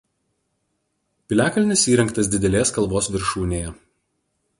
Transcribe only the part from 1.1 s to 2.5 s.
Piliakalnis įrengtas